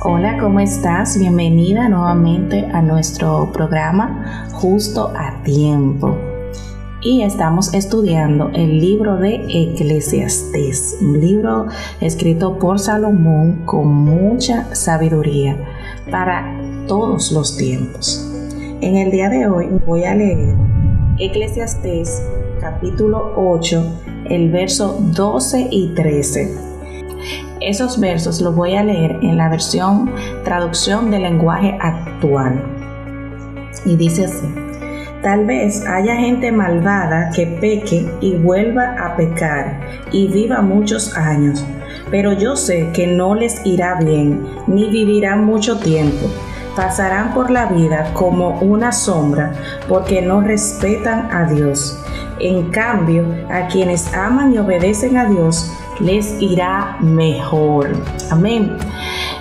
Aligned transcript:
Hola, 0.00 0.38
¿cómo 0.38 0.60
estás? 0.60 1.18
Bienvenida 1.18 1.88
nuevamente 1.88 2.64
a 2.72 2.82
nuestro 2.82 3.50
programa 3.52 4.48
Justo 4.52 5.12
a 5.16 5.42
Tiempo. 5.42 6.16
Y 7.02 7.22
estamos 7.22 7.74
estudiando 7.74 8.48
el 8.54 8.78
libro 8.78 9.16
de 9.16 9.44
Eclesiastés, 9.48 10.98
un 11.00 11.20
libro 11.20 11.66
escrito 12.00 12.60
por 12.60 12.78
Salomón 12.78 13.64
con 13.64 13.92
mucha 13.92 14.72
sabiduría 14.72 15.56
para 16.12 16.56
todos 16.86 17.32
los 17.32 17.56
tiempos. 17.56 18.24
En 18.80 18.94
el 18.98 19.10
día 19.10 19.28
de 19.28 19.48
hoy 19.48 19.66
voy 19.84 20.04
a 20.04 20.14
leer 20.14 20.54
Eclesiastés 21.18 22.22
capítulo 22.60 23.32
8, 23.36 23.82
el 24.26 24.52
verso 24.52 24.96
12 25.00 25.66
y 25.72 25.88
13 25.94 26.77
esos 27.60 27.98
versos 28.00 28.40
los 28.40 28.54
voy 28.54 28.74
a 28.76 28.84
leer 28.84 29.18
en 29.22 29.36
la 29.36 29.48
versión 29.48 30.10
traducción 30.44 31.10
del 31.10 31.22
lenguaje 31.22 31.76
actual. 31.80 32.62
Y 33.84 33.96
dice 33.96 34.26
así. 34.26 34.46
Tal 35.22 35.46
vez 35.46 35.84
haya 35.84 36.14
gente 36.14 36.52
malvada 36.52 37.30
que 37.34 37.44
peque 37.46 38.08
y 38.20 38.36
vuelva 38.36 38.94
a 39.00 39.16
pecar 39.16 39.80
y 40.12 40.28
viva 40.28 40.62
muchos 40.62 41.16
años, 41.16 41.64
pero 42.08 42.32
yo 42.32 42.54
sé 42.54 42.90
que 42.92 43.08
no 43.08 43.34
les 43.34 43.66
irá 43.66 43.96
bien 43.96 44.46
ni 44.68 44.88
vivirán 44.88 45.44
mucho 45.44 45.78
tiempo. 45.78 46.28
Pasarán 46.76 47.34
por 47.34 47.50
la 47.50 47.66
vida 47.66 48.12
como 48.14 48.60
una 48.60 48.92
sombra 48.92 49.52
porque 49.88 50.22
no 50.22 50.40
respetan 50.40 51.28
a 51.32 51.52
Dios. 51.52 51.98
En 52.38 52.70
cambio, 52.70 53.24
a 53.50 53.66
quienes 53.66 54.14
aman 54.14 54.54
y 54.54 54.58
obedecen 54.58 55.16
a 55.16 55.28
Dios, 55.28 55.72
les 56.00 56.40
irá 56.40 56.96
mejor. 57.00 57.90
Amén. 58.30 58.76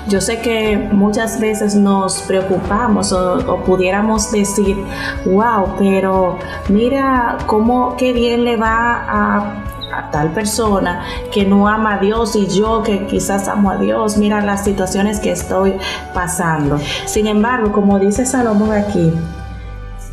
Yo 0.07 0.21
sé 0.21 0.39
que 0.39 0.77
muchas 0.91 1.39
veces 1.39 1.75
nos 1.75 2.21
preocupamos 2.21 3.11
o, 3.11 3.61
pudiéramos 3.65 4.31
decir, 4.31 4.77
wow, 5.25 5.75
pero 5.77 6.39
mira 6.69 7.37
cómo 7.45 7.95
qué 7.97 8.13
bien 8.13 8.45
le 8.45 8.55
va 8.55 9.03
a 9.07 9.63
a 9.91 10.11
tal 10.11 10.31
persona 10.31 11.05
que 11.31 11.45
no 11.45 11.67
ama 11.67 11.95
a 11.95 11.99
Dios 11.99 12.35
y 12.35 12.47
yo 12.47 12.83
que 12.83 13.05
quizás 13.05 13.47
amo 13.47 13.71
a 13.71 13.77
Dios, 13.77 14.17
mira 14.17 14.41
las 14.41 14.63
situaciones 14.63 15.19
que 15.19 15.31
estoy 15.31 15.75
pasando. 16.13 16.79
Sin 17.05 17.27
embargo, 17.27 17.71
como 17.71 17.99
dice 17.99 18.25
Salomón 18.25 18.71
aquí, 18.73 19.13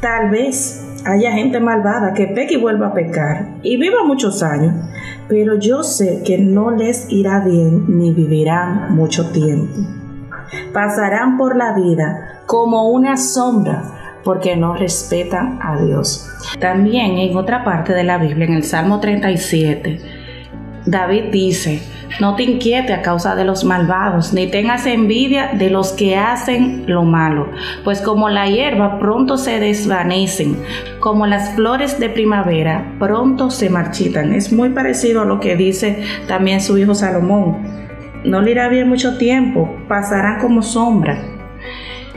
tal 0.00 0.30
vez 0.30 0.84
haya 1.04 1.32
gente 1.32 1.60
malvada 1.60 2.12
que 2.14 2.28
peque 2.28 2.54
y 2.54 2.60
vuelva 2.60 2.88
a 2.88 2.94
pecar 2.94 3.56
y 3.62 3.76
viva 3.76 4.04
muchos 4.04 4.42
años, 4.42 4.74
pero 5.28 5.58
yo 5.58 5.82
sé 5.82 6.22
que 6.24 6.38
no 6.38 6.70
les 6.70 7.10
irá 7.10 7.40
bien 7.40 7.84
ni 7.88 8.12
vivirán 8.12 8.94
mucho 8.94 9.30
tiempo. 9.30 9.74
Pasarán 10.72 11.36
por 11.36 11.56
la 11.56 11.74
vida 11.74 12.42
como 12.46 12.90
una 12.90 13.16
sombra 13.16 14.20
porque 14.24 14.56
no 14.56 14.74
respetan 14.74 15.58
a 15.62 15.80
Dios. 15.80 16.28
También 16.58 17.18
en 17.18 17.36
otra 17.36 17.64
parte 17.64 17.92
de 17.92 18.04
la 18.04 18.18
Biblia, 18.18 18.46
en 18.46 18.54
el 18.54 18.64
Salmo 18.64 19.00
37, 19.00 20.00
David 20.86 21.24
dice, 21.30 21.82
no 22.20 22.36
te 22.36 22.44
inquiete 22.44 22.92
a 22.92 23.02
causa 23.02 23.34
de 23.34 23.44
los 23.44 23.64
malvados, 23.64 24.32
ni 24.32 24.46
tengas 24.46 24.86
envidia 24.86 25.52
de 25.54 25.70
los 25.70 25.92
que 25.92 26.16
hacen 26.16 26.84
lo 26.86 27.02
malo, 27.04 27.48
pues 27.82 28.00
como 28.00 28.28
la 28.28 28.46
hierba 28.48 28.98
pronto 28.98 29.36
se 29.36 29.60
desvanecen, 29.60 30.56
como 31.00 31.26
las 31.26 31.54
flores 31.54 31.98
de 31.98 32.08
primavera 32.08 32.94
pronto 32.98 33.50
se 33.50 33.70
marchitan. 33.70 34.32
Es 34.32 34.52
muy 34.52 34.70
parecido 34.70 35.22
a 35.22 35.24
lo 35.24 35.40
que 35.40 35.56
dice 35.56 36.04
también 36.26 36.60
su 36.60 36.78
hijo 36.78 36.94
Salomón. 36.94 37.58
No 38.24 38.40
le 38.40 38.52
irá 38.52 38.68
bien 38.68 38.88
mucho 38.88 39.18
tiempo, 39.18 39.76
pasarán 39.88 40.40
como 40.40 40.62
sombra. 40.62 41.22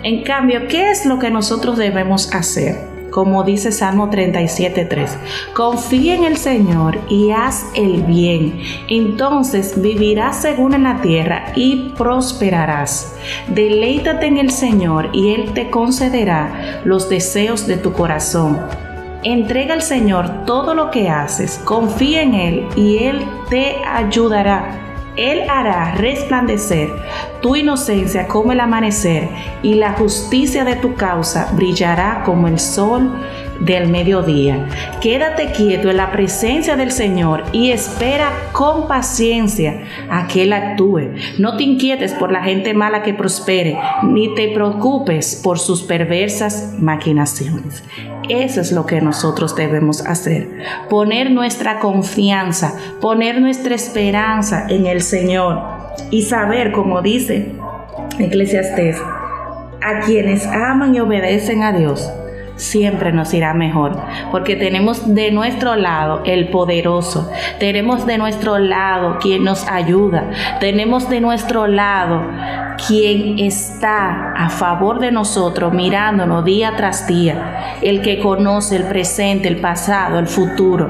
En 0.03 0.23
cambio, 0.23 0.67
¿qué 0.67 0.91
es 0.91 1.05
lo 1.05 1.19
que 1.19 1.29
nosotros 1.31 1.77
debemos 1.77 2.33
hacer? 2.33 2.96
Como 3.11 3.43
dice 3.43 3.71
Salmo 3.71 4.09
37.3. 4.09 5.09
Confía 5.53 6.15
en 6.15 6.23
el 6.23 6.37
Señor 6.37 6.99
y 7.09 7.31
haz 7.31 7.65
el 7.75 8.03
bien. 8.03 8.59
Entonces 8.87 9.81
vivirás 9.81 10.41
según 10.41 10.73
en 10.73 10.83
la 10.83 11.01
tierra 11.01 11.51
y 11.55 11.89
prosperarás. 11.97 13.15
Deleítate 13.47 14.27
en 14.27 14.37
el 14.37 14.51
Señor 14.51 15.09
y 15.13 15.33
Él 15.33 15.53
te 15.53 15.69
concederá 15.69 16.81
los 16.85 17.09
deseos 17.09 17.67
de 17.67 17.77
tu 17.77 17.93
corazón. 17.93 18.59
Entrega 19.23 19.73
al 19.73 19.81
Señor 19.81 20.45
todo 20.45 20.73
lo 20.73 20.91
que 20.91 21.09
haces, 21.09 21.59
confía 21.65 22.21
en 22.21 22.33
Él 22.33 22.67
y 22.75 22.99
Él 22.99 23.25
te 23.49 23.75
ayudará. 23.83 24.86
Él 25.17 25.41
hará 25.49 25.95
resplandecer 25.95 26.89
tu 27.41 27.55
inocencia 27.55 28.27
como 28.27 28.51
el 28.51 28.59
amanecer 28.59 29.29
y 29.63 29.73
la 29.73 29.93
justicia 29.93 30.63
de 30.63 30.75
tu 30.75 30.93
causa 30.95 31.51
brillará 31.53 32.23
como 32.23 32.47
el 32.47 32.59
sol 32.59 33.11
del 33.59 33.87
mediodía. 33.89 34.67
Quédate 35.01 35.51
quieto 35.51 35.89
en 35.89 35.97
la 35.97 36.11
presencia 36.11 36.75
del 36.75 36.91
Señor 36.91 37.43
y 37.51 37.71
espera 37.71 38.31
con 38.51 38.87
paciencia 38.87 39.83
a 40.09 40.27
que 40.27 40.43
Él 40.43 40.53
actúe. 40.53 41.13
No 41.37 41.57
te 41.57 41.63
inquietes 41.63 42.13
por 42.13 42.31
la 42.31 42.43
gente 42.43 42.73
mala 42.73 43.03
que 43.03 43.13
prospere, 43.13 43.77
ni 44.03 44.33
te 44.35 44.49
preocupes 44.49 45.39
por 45.43 45.59
sus 45.59 45.83
perversas 45.83 46.75
maquinaciones. 46.79 47.83
Eso 48.29 48.61
es 48.61 48.71
lo 48.71 48.85
que 48.85 49.01
nosotros 49.01 49.55
debemos 49.55 50.05
hacer. 50.05 50.47
Poner 50.89 51.31
nuestra 51.31 51.79
confianza, 51.79 52.73
poner 53.01 53.39
nuestra 53.39 53.75
esperanza 53.75 54.65
en 54.69 54.85
el 54.85 55.01
Señor 55.01 55.61
y 56.11 56.23
saber, 56.23 56.71
como 56.71 57.01
dice 57.01 57.53
Eclesiastés, 58.19 58.97
a 59.81 60.01
quienes 60.05 60.45
aman 60.45 60.95
y 60.95 60.99
obedecen 60.99 61.63
a 61.63 61.71
Dios, 61.71 62.11
siempre 62.57 63.11
nos 63.11 63.33
irá 63.33 63.53
mejor, 63.53 64.01
porque 64.31 64.55
tenemos 64.55 65.13
de 65.13 65.31
nuestro 65.31 65.75
lado 65.75 66.21
el 66.25 66.49
poderoso, 66.49 67.31
tenemos 67.59 68.05
de 68.05 68.17
nuestro 68.17 68.57
lado 68.59 69.17
quien 69.19 69.43
nos 69.43 69.67
ayuda, 69.67 70.29
tenemos 70.59 71.09
de 71.09 71.21
nuestro 71.21 71.67
lado 71.67 72.23
quien 72.87 73.39
está 73.39 74.33
a 74.33 74.49
favor 74.49 74.99
de 74.99 75.11
nosotros, 75.11 75.73
mirándonos 75.73 76.43
día 76.43 76.73
tras 76.75 77.07
día, 77.07 77.77
el 77.81 78.01
que 78.01 78.19
conoce 78.19 78.75
el 78.75 78.83
presente, 78.83 79.47
el 79.47 79.57
pasado, 79.57 80.19
el 80.19 80.27
futuro, 80.27 80.87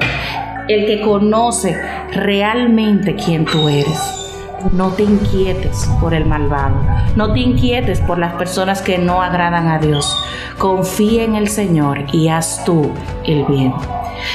el 0.68 0.86
que 0.86 1.00
conoce 1.00 1.76
realmente 2.12 3.14
quién 3.14 3.44
tú 3.44 3.68
eres. 3.68 4.27
No 4.72 4.90
te 4.90 5.04
inquietes 5.04 5.88
por 6.00 6.14
el 6.14 6.26
malvado, 6.26 6.76
no 7.16 7.32
te 7.32 7.40
inquietes 7.40 8.00
por 8.00 8.18
las 8.18 8.34
personas 8.34 8.82
que 8.82 8.98
no 8.98 9.22
agradan 9.22 9.68
a 9.68 9.78
Dios. 9.78 10.16
Confía 10.58 11.24
en 11.24 11.36
el 11.36 11.48
Señor 11.48 12.04
y 12.12 12.28
haz 12.28 12.64
tú 12.64 12.90
el 13.24 13.44
bien. 13.44 13.72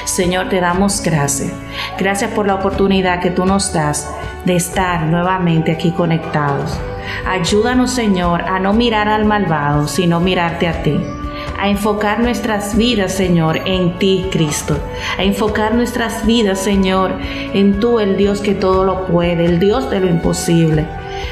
Señor, 0.06 0.50
te 0.50 0.59
damos 0.59 1.01
gracias. 1.03 1.51
Gracias 1.97 2.31
por 2.31 2.47
la 2.47 2.56
oportunidad 2.56 3.19
que 3.19 3.31
tú 3.31 3.45
nos 3.45 3.73
das 3.73 4.09
de 4.45 4.56
estar 4.56 5.06
nuevamente 5.06 5.72
aquí 5.72 5.91
conectados. 5.91 6.79
Ayúdanos, 7.28 7.91
Señor, 7.91 8.44
a 8.44 8.59
no 8.59 8.73
mirar 8.73 9.09
al 9.09 9.25
malvado, 9.25 9.88
sino 9.88 10.19
mirarte 10.19 10.67
a 10.67 10.83
ti 10.83 11.00
a 11.58 11.69
enfocar 11.69 12.19
nuestras 12.19 12.75
vidas, 12.75 13.14
Señor, 13.14 13.62
en 13.66 13.97
ti, 14.00 14.28
Cristo. 14.31 14.78
A 15.18 15.24
enfocar 15.24 15.75
nuestras 15.75 16.25
vidas, 16.25 16.59
Señor, 16.59 17.14
en 17.22 17.80
tú, 17.80 18.00
el 18.00 18.18
Dios 18.18 18.41
que 18.41 18.53
todo 18.53 18.84
lo 18.84 19.06
puede, 19.08 19.46
el 19.46 19.59
Dios 19.59 19.90
de 19.90 20.00
lo 20.00 20.08
imposible. 20.08 20.86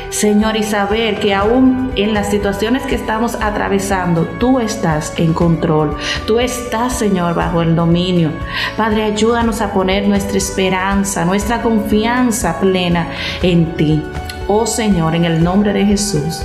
Señor, 0.09 0.57
y 0.57 0.63
saber 0.63 1.19
que 1.19 1.33
aún 1.33 1.91
en 1.95 2.13
las 2.13 2.29
situaciones 2.29 2.83
que 2.83 2.95
estamos 2.95 3.35
atravesando, 3.35 4.23
tú 4.39 4.59
estás 4.59 5.13
en 5.17 5.33
control. 5.33 5.95
Tú 6.27 6.39
estás, 6.39 6.97
Señor, 6.97 7.33
bajo 7.33 7.61
el 7.61 7.75
dominio. 7.75 8.31
Padre, 8.77 9.03
ayúdanos 9.03 9.61
a 9.61 9.71
poner 9.71 10.07
nuestra 10.07 10.37
esperanza, 10.37 11.25
nuestra 11.25 11.61
confianza 11.61 12.59
plena 12.59 13.07
en 13.41 13.75
ti. 13.75 14.01
Oh 14.47 14.65
Señor, 14.65 15.15
en 15.15 15.25
el 15.25 15.43
nombre 15.43 15.71
de 15.73 15.85
Jesús. 15.85 16.43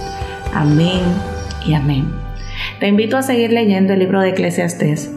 Amén 0.55 1.03
y 1.67 1.75
amén. 1.75 2.25
Te 2.81 2.88
invito 2.88 3.17
a 3.17 3.23
seguir 3.23 3.52
leyendo 3.52 3.94
el 3.94 4.00
libro 4.00 4.20
de 4.20 4.31
Eclesiastés 4.31 5.11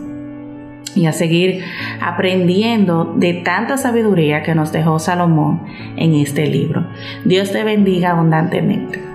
y 0.95 1.05
a 1.05 1.11
seguir 1.11 1.63
aprendiendo 2.01 3.13
de 3.17 3.33
tanta 3.33 3.77
sabiduría 3.77 4.43
que 4.43 4.55
nos 4.55 4.71
dejó 4.71 4.97
Salomón 4.99 5.63
en 5.97 6.15
este 6.15 6.47
libro. 6.47 6.87
Dios 7.25 7.51
te 7.51 7.63
bendiga 7.63 8.11
abundantemente. 8.11 9.08